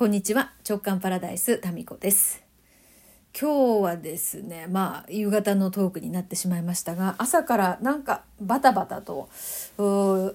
[0.00, 2.42] こんにちは直感パラダイスタミコです
[3.38, 9.28] 今日はですねまあ夕方のトークになってしまいましたが朝からなんかバタバタと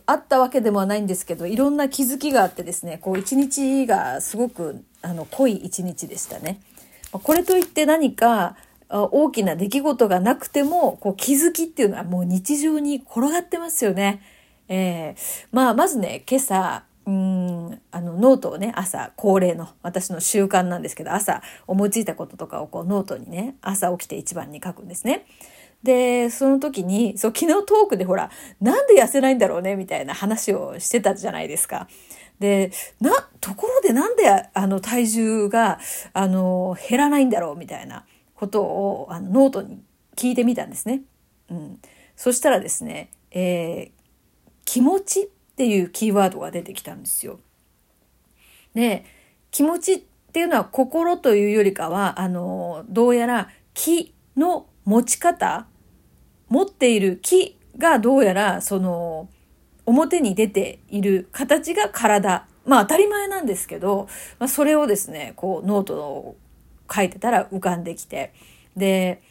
[0.06, 6.62] あったわけでもないんですけどいろんな気づきがあってですねこう一日がすごくあの濃い一日でしたね。
[7.12, 8.58] これといって何か
[8.88, 14.22] 大きな出来事がなくてもこう気づきっていうのはもう日常に転がってますよね。
[14.68, 25.26] えー、まあまずね今朝うんあのノートをね朝恒例の私の習慣なんですけど朝思いついたこととかをこうノートにね朝起きて一番に書くんですね。
[25.84, 31.88] でその時にそう昨日トークでほらなんで痩せないんだろうねみたいな話をしてたじゃないですか。
[32.40, 35.80] でなところでなんであの体重が
[36.14, 39.80] あの減らないんだろうみたいなことをあのノートに
[40.16, 41.04] 聞いてみたんですね。
[41.50, 41.80] うん、
[42.16, 43.92] そしたらですね、えー、
[44.66, 47.40] 気持ちっていうキーワードが出てきたんですよ。
[48.74, 49.06] で、
[49.52, 50.02] 気持ちっ
[50.34, 55.66] ていうのは心というよりかは、あの、どうやら気の持ち方、
[56.50, 59.30] 持っている気がどうやらその
[59.86, 62.48] 表に出ている形が体。
[62.66, 66.36] まあ当たり前なんですけど、まあ、それをですね、こうノートを
[66.94, 68.34] 書いてたら浮かんできて。
[68.76, 69.22] で、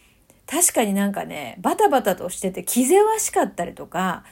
[0.46, 4.24] 確かになんかね、バタバタとしてて気ぜわしかったりとか、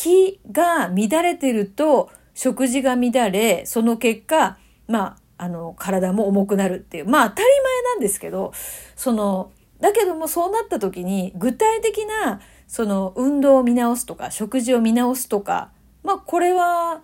[0.00, 4.56] 気が乱れてると食事が乱れ、その結果、
[4.88, 8.52] まあ、あの、体も重くなるっていう、まあ当たり前なんですけど、
[8.96, 15.70] その、だけどもそうなった時に具体的なその運動を見直すとか食事を見直すとか
[16.02, 17.02] まあこれは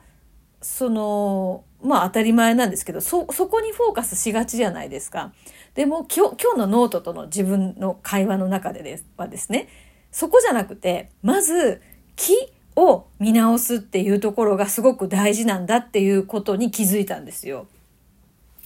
[0.61, 5.33] そのまあ当たり前なんですけどそそこにフォーカスしがちじゃないですか。
[5.74, 9.69] でも今日今日のノートとの自分の会話の中でではですね
[10.11, 11.83] そこじゃなくてまず
[12.14, 12.34] 気
[12.77, 17.66] を見直すっていうところがすごく大事なんだっていうことに気づいたんですよ。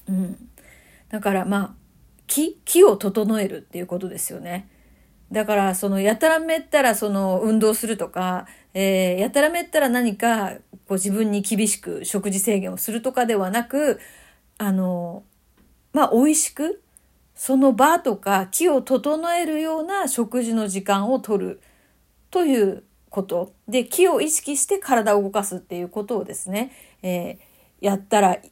[0.08, 0.48] うん。
[1.08, 1.74] だからまあ、
[2.26, 4.68] 気、気を整えるっていうことですよね。
[5.32, 10.54] だからそのやたらめったらその運動するとか、えー、やたらめったら何か
[10.88, 14.00] こう自分に厳しく食事制限をするとかではなく、
[14.58, 15.22] あの、
[15.92, 16.82] まあ美味しく、
[17.36, 21.60] その場とか気を整えるような食事の時間を取る
[22.30, 26.72] ということで気を意識して体を動かすっていうことをですね、
[27.02, 28.42] えー、やったらい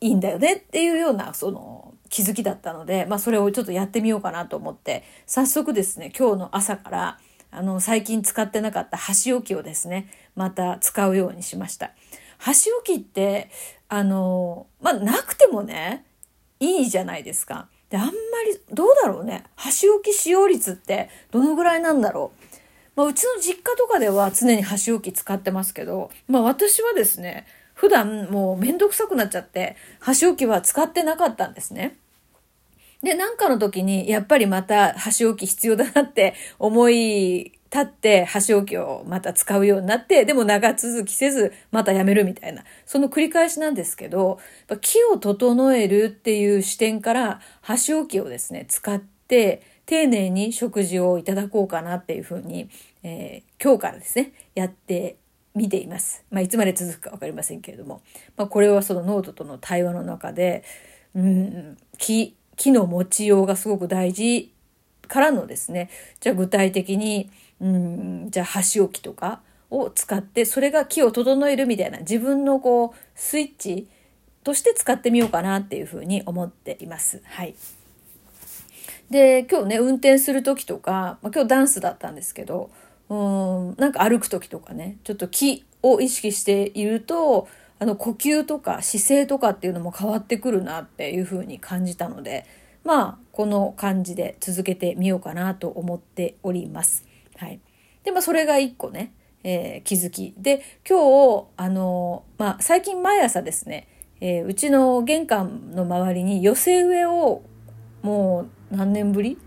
[0.00, 7.18] いんだよねっていうようなその気づきだったので、まあ、それをちょっとやってみようかなと思って早速ですね今日の朝から
[7.50, 11.92] あの最近使ってなかった箸置きをですねまた使うようにしました。
[12.38, 13.50] 箸置きって
[13.88, 16.04] あのまあなくてもね
[16.60, 17.68] いいじゃないですか。
[17.88, 22.45] であんまりどうだろうね箸置き使用率ってどのぐらいなんだろう
[22.96, 31.96] まあ、うちの実家とかでは常に箸置き使ってますけど、まあ私はですね、普段もうめんどくさくなっちゃって、箸置きは使ってなかったんですね。
[33.02, 44.38] で、なんかの時に、やっぱりまた箸置き必要だなって思い立って箸置きをまた使うようになって、でも長続きせずまたやめるみたいな、その繰り返しなんですけど、
[44.80, 52.68] 木を整えるっていう視点から箸置きをですね、使って、丁寧に食事をいただこうかなっていうふうに、
[53.04, 55.16] えー、今日からですね、やって
[55.54, 56.24] みています。
[56.30, 58.02] まあ、いつまで続くか分かりませんけれども、
[58.36, 60.64] まあ、これはそのノートとの対話の中で、
[61.14, 64.52] うん、木、木の持ちようがすごく大事
[65.06, 65.88] からのですね、
[66.20, 67.30] じゃあ具体的に、
[67.60, 73.88] うん、じゃあ箸置きとかを使って、それが木を整えるみたいな自分のこう、スイッチ
[74.42, 77.22] として使ってみようかなっていうふうに思っています。
[77.24, 77.54] はい。
[79.10, 82.70] で、今日ね、運転する時とか、まあ、今日ダンスだったんですけど、
[83.08, 92.46] うん、なんか歩く時とかね、ちょっと気を意識していると、あの呼吸とか姿勢とかっていうのも変わってくるなっていうふうに感じたので、
[92.84, 97.04] まあ、この感じで続けてみようかなと思っております。
[97.36, 97.60] はい。
[98.02, 99.12] で、まあ、それが一個ね、
[99.44, 100.34] えー、気づき。
[100.38, 103.88] で、今日、あの、まあ、最近毎朝ですね、
[104.20, 107.42] えー、うちの玄関の周りに寄せ植えを
[108.02, 109.38] もう何年ぶり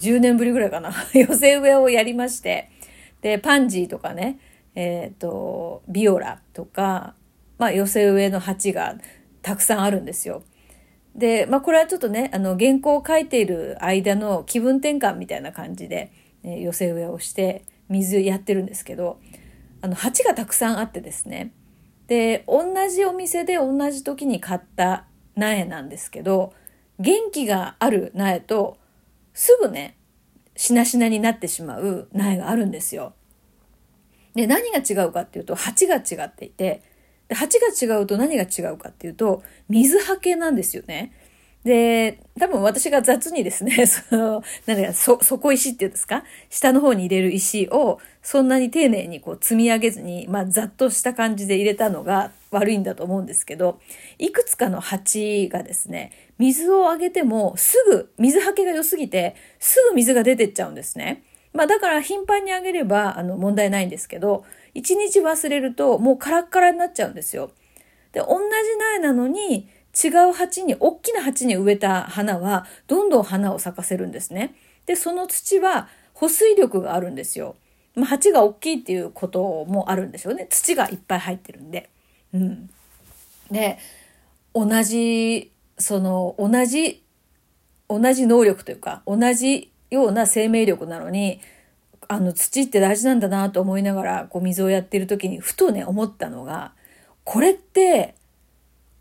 [0.00, 2.70] ?10 年ぶりぐらいかな 寄せ植えをやりまして、
[3.20, 4.38] で、パンジーとかね、
[4.74, 7.14] えっ、ー、と、ビオラとか、
[7.58, 8.96] まあ寄せ植えの鉢が
[9.42, 10.42] たくさんあるんですよ。
[11.14, 16.10] で、まあこれはちょっとね、あの原稿を書いている間の気分転換みたいな感じで、
[16.44, 19.20] え寄せ植えをして水やってるんですけど、
[19.80, 21.52] あの鉢がたくさんあってですね。
[22.06, 25.06] で、同じお店で同じ時に買った
[25.36, 26.54] 苗なんですけど、
[27.02, 28.78] 元気がある苗と、
[29.34, 29.96] すぐね、
[30.56, 33.14] しなしなになってしまう苗があるんですよ。
[34.34, 36.82] で、何が違うかっていうと、鉢が違っていて、
[37.28, 41.12] で、鉢が違うと何が違うかっていうと、水はけなんですよね。
[41.64, 46.24] で、多分私が雑にですね、 その、なんだそ、底石っていうんですか？
[46.50, 53.78] 下の方に入れる石を、そんなに丁寧にこう積み上げずに、まあ、ざっとした感じで入れたのが悪いんだと思うんですけど、
[54.18, 61.22] いくつかの鉢がですね、水をあげてもすぐ、水はけが良すぎて、すぐ水が出てっちゃうんですね。
[61.52, 64.44] まあ、だから頻繁にあげれば、あの、問題ないんですけど、
[64.74, 67.52] 一日忘れると、もうカラッカラになっちゃうんですよ。
[68.12, 74.54] で、同じ苗なのに、違う鉢に、大きな鉢に植えた花は、どんどん花を咲かせるんですね。
[74.86, 77.56] で、その土は保水力があるんですよ。
[77.94, 80.46] まあ、鉢が大きいっていうこともあるんでしょうね。
[80.48, 81.90] 土がいっぱい入ってるんで。
[82.32, 82.70] うん。
[83.50, 83.78] で、
[84.54, 87.02] 同じ、その、同じ、
[87.88, 91.40] 同じ能力というか、同じような生命力なのに、
[92.08, 96.72] あの、土って大事なんだなと思いながら、こう、水をやってる時に、ふとね、思ったのが、
[97.24, 98.14] これって、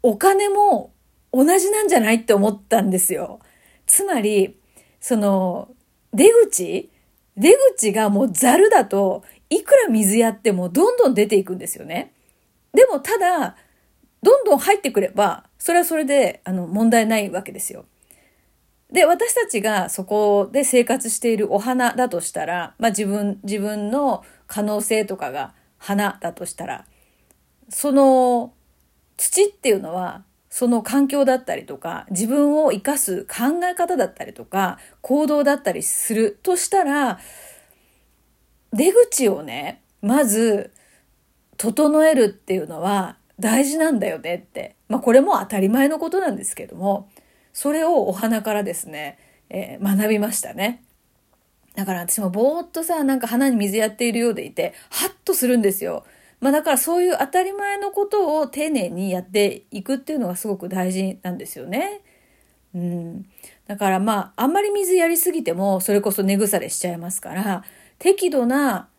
[0.04, 0.94] お金も
[1.32, 3.40] 同じなんじゃないって思ったんですよ。
[3.86, 4.58] つまり、
[5.00, 5.70] その、
[6.14, 6.90] 出口？
[7.38, 12.14] 出口がもうザルだと、いくら水やってもどんどん出ていくんですよね。
[12.74, 13.56] でもただ、
[14.22, 17.86] どんどん入ってくれば、それはそれで、あの、問題ないわけですよ。
[18.92, 26.86] で、私たちがそこで生活しているお花だとしたら、まあ自分、自分の可能性とかが花だとしたら、
[27.70, 28.54] その
[29.18, 37.20] 土っていうのは、その環境だったりとか、自分を生かす考え方だったりとか、行動だったりするとしたら、
[38.74, 40.72] 出口をね、まず、
[41.58, 44.76] 整えるっていうのは大事なんだよねって。
[44.90, 47.10] まあこれも当たり前のことなんですけども、
[47.54, 49.20] それをお花からですね、
[49.50, 50.84] えー、学びましたね。
[51.76, 56.04] だから私もぼーっとさ、なんか花に水やっているようでいて、ハッとするんですよ。
[56.42, 62.02] まあだからそういう当たり前のことを丁寧にやっていくっていうのがすごく大事なんですよね。
[62.74, 63.26] うん。
[63.68, 67.64] だからまああんまり水やりすぎてもそれこそ根腐れしちゃいますから、
[68.00, 68.90] 適度な、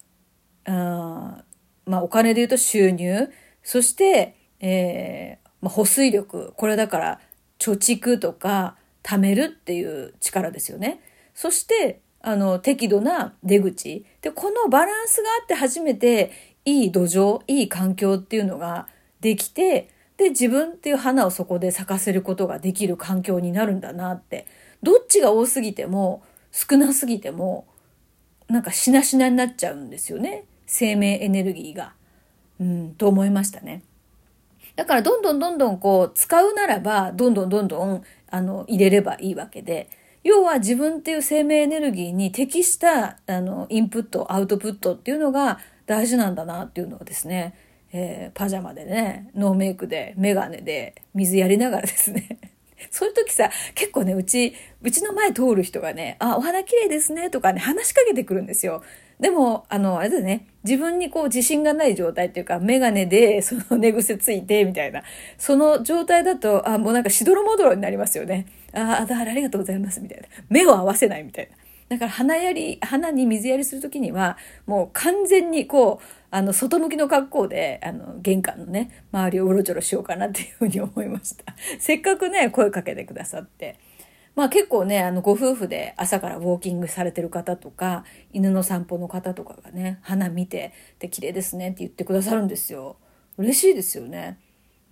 [0.64, 1.42] あ
[1.84, 3.28] まあお金で言うと収入、
[3.64, 7.20] そして、えーまあ、保水力、これだから
[7.58, 11.00] 貯蓄とか貯めるっていう力ですよね。
[11.34, 16.30] そしてあの適度な出口でこのバランスがあって初めて
[16.64, 18.88] いい土壌、いい環境っていうのが
[19.20, 24.46] できて、で、自分っていう花をそこで咲かせることができる環境になるんだなって。
[24.82, 27.66] どっちが多すぎても、少なすぎても、
[28.48, 30.44] なんかしなしなになっちゃうんですよね。
[30.66, 31.94] 生命エネルギーが。
[32.60, 33.82] うん、と思いましたね。
[34.76, 39.88] だからどんどんどんどんこう使うならばどんどんどんどんあの入れればいいわけで
[40.24, 47.54] 要は自分っていう生命エネルギーに適したあのインプットアウトプットっていうのが大事なんだなっていうのをですね、
[47.92, 52.38] えー、パジャマでね、ノーメイクで、メガネで、水やりながらですね、
[52.90, 58.82] そういう時さ、結構ね、うち、うちの前通る人がね、あ、お花綺麗ですね、とかね、話しかけてくるんですよ。
[59.22, 65.04] でも、あの、あれだね、自分にこう自信がない状態っていうか、メガネで、 その寝癖ついて、みたいな。
[65.38, 68.46] その状態だと、あ、もうなんかしどろもどろになりますよね。
[68.72, 70.26] あ、あ、だありがとうございます、みたいな。
[70.48, 71.56] 目を合わせないみたいな。
[71.88, 74.36] だから花やり、花に水やりする時には、
[74.66, 81.54] もう完全にこう、あの、外向きの格好で、あの、玄関のね、周りをうろちょろしようかなっていうふうに思いました。
[81.78, 83.78] せっかくね、声かけてくださって。
[84.34, 92.96] まあ結構ね、あの、ご夫婦で朝からウォーキングされてる方とか、犬の散歩の方とかがね、花見て、で、綺麗ですねって言ってくださるんですよ。
[93.36, 94.38] 嬉しいですよね。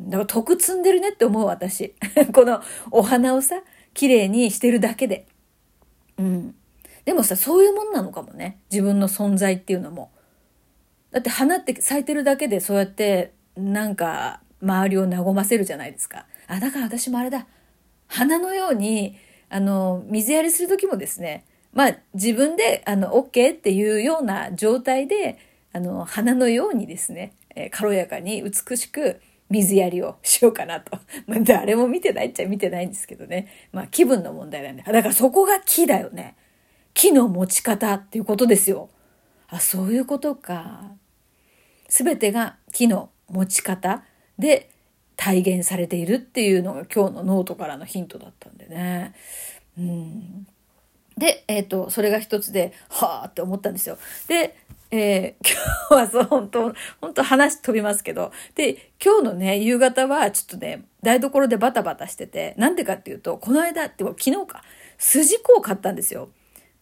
[0.00, 1.94] だから得積んでるねって思う私。
[2.32, 3.62] このお花をさ、
[3.94, 5.26] 綺麗にしてるだけで。
[6.18, 6.54] うん。
[7.04, 8.60] でもさ、そういうもんなのかもね。
[8.70, 10.10] 自分の存在っていうのも。
[11.10, 16.26] だって花って咲いてるだけでそうやってなんか周りを和ませるじゃないですか。
[16.46, 17.46] あ、だから私もあれだ。
[18.06, 19.16] 花のように、
[19.50, 25.38] あの、水やりする時もですね、まあ自分であの OK っていうような状態で、
[25.72, 30.98] あの、花のようにですね、えー、軽やかに美しく水やりをしようかなと。
[31.26, 33.48] まあ誰も見てないっちゃ見てないんですけどね。
[33.72, 34.82] まあ気分の問題なんで。
[34.82, 36.36] だからそこが木だよね。
[36.94, 38.88] 木の持ち方っていうことですよ。
[39.48, 40.92] あ、そういうことか。
[41.88, 44.04] すべてが木の持ち方
[44.38, 44.70] で
[45.20, 49.14] 体現されているっていうのが今日のノートからのヒントだったんでね。
[49.78, 50.46] うん、
[51.18, 53.98] で、えっ、ー、と、それが一つで、はあって思ったんですよ。
[54.28, 54.56] で、
[54.90, 55.60] えー、 今
[55.90, 64.64] 日はそう、本当本当話飛びますけど、で、今日のね、夕方はちょっとね、台所でバタバタしてて、なんでかっていうと、この間って、昨日か、
[64.96, 66.30] 筋子を買ったんですよ。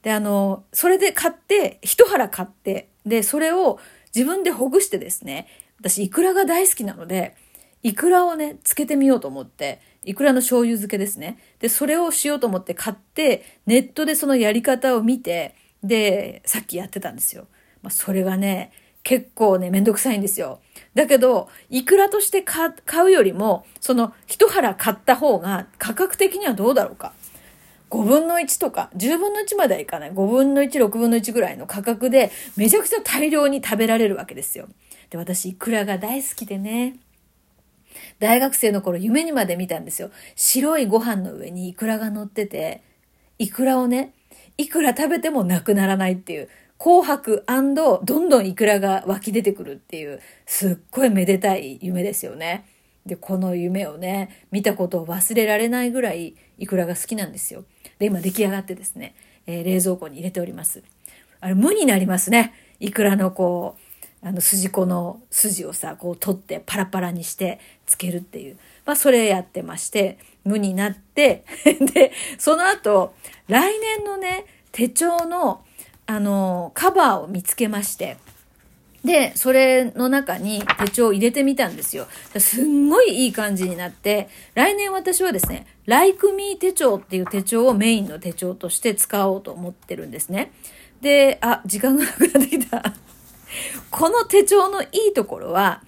[0.02, 3.80] で、あの、それで買って、一腹買って、で、それを
[4.14, 5.49] 自分でほぐしてですね、
[5.80, 7.35] 私、イクラが大好きなので、
[7.82, 11.38] イクラをね、つけてみようと思って、イクラの醤油漬けですね。
[11.61, 17.47] で、それをしようと思って買って、ネットでそのやり方を見て、で、さっきやってたんですよ。
[17.82, 20.61] まあ、それがね、結構ね、めんどくさいんですよ。
[20.94, 22.73] だけど、イクラとして買
[23.04, 27.12] うよりも、その一腹買った方が価格的にはどうだろうか。
[27.90, 30.12] 5分の1とか、10分の1まではいかない。
[30.12, 34.68] 5分の1、6分の1ぐらいの価格で、めちゃくちゃ大量に食べられるわけですよ。
[35.08, 36.97] で、私、イクラが大好きでね。
[38.18, 40.10] 大学生の頃、夢にまで見たんですよ。
[40.36, 42.82] 白いご飯の上にイクラが乗ってて、
[43.38, 44.12] イクラをね、
[44.56, 52.64] いくら食べてもなくならないっていう、紅白どんどんイクラが湧き出てくるっていう、すっごいめでたい夢ですよね。
[53.06, 57.64] で、この夢をね、見たことを忘れられないぐらいイクラが好きなんですよ。
[57.98, 59.14] で、今出来上がってですね、
[59.46, 60.82] えー、冷蔵庫に入れております。
[61.40, 62.52] あれ、無になりますね。
[62.80, 63.88] イクラのこう、
[64.22, 68.56] あの、筋子の筋をさ、こう取ってパラパラにしてつけるっていう。
[68.84, 71.44] まあ、それやってまして、無になって、
[71.94, 73.14] で、その後、
[73.46, 75.62] 来年のね、手帳の、
[76.06, 78.16] あの、カバーを見つけまして、
[79.04, 82.08] で、それの中に手帳を入れてみたんですよ。
[82.38, 90.50] すんごいいい感じになって、来年私はですね、Like Me 手帳っていう手帳をメインの手帳として使おうと思ってるんですね。
[91.00, 92.94] で、あ、時間がなくなってきた。
[93.90, 95.82] この手帳のいいところは、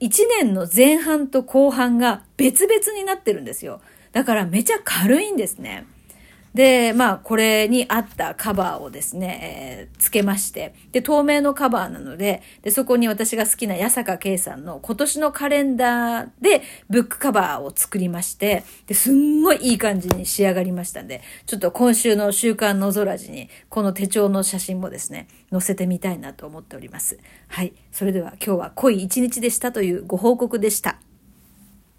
[0.00, 3.80] 1年の前半と後半が別々になってるんですよ。
[4.12, 5.86] だからめちゃ軽いんですね。
[6.54, 27.18] で、まあ、これに合ったカバーをですね、えー、つけまして、で、透明のカバーなので、で、そこに私が好きな八坂圭さんの今年のカレンダーでブックカバーを作りまして、で、すんごいいい感じに仕上がりましたんで、ちょっと今週の週刊のぞらじに、この手帳の写真もですね、載せてみたいなと思っております。
[27.48, 27.72] はい。
[27.90, 30.98] それでは今日は濃い一日でしたというご報告でした。